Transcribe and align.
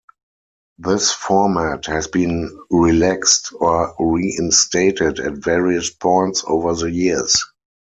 This 0.79 1.11
format 1.11 1.85
has 1.85 2.07
been 2.07 2.57
relaxed 2.71 3.53
or 3.53 3.93
reinstated 3.99 5.19
at 5.19 5.33
various 5.33 5.91
points 5.91 6.43
over 6.47 6.73
the 6.73 6.89
years. 6.89 7.37